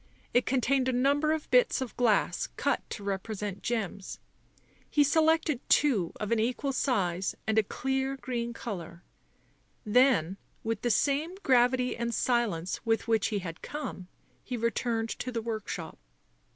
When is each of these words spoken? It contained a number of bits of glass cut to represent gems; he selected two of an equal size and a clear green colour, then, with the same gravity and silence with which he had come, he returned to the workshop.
It 0.33 0.47
contained 0.47 0.89
a 0.89 0.93
number 0.93 1.31
of 1.31 1.47
bits 1.51 1.79
of 1.79 1.95
glass 1.95 2.47
cut 2.57 2.81
to 2.89 3.03
represent 3.03 3.61
gems; 3.61 4.17
he 4.89 5.03
selected 5.03 5.59
two 5.69 6.11
of 6.19 6.31
an 6.31 6.39
equal 6.39 6.73
size 6.73 7.35
and 7.45 7.59
a 7.59 7.63
clear 7.63 8.17
green 8.17 8.51
colour, 8.51 9.03
then, 9.85 10.37
with 10.63 10.81
the 10.81 10.89
same 10.89 11.35
gravity 11.43 11.95
and 11.95 12.15
silence 12.15 12.83
with 12.83 13.07
which 13.07 13.27
he 13.27 13.39
had 13.45 13.61
come, 13.61 14.07
he 14.43 14.57
returned 14.57 15.09
to 15.19 15.31
the 15.31 15.39
workshop. 15.43 15.99